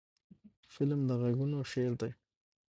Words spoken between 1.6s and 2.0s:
شعر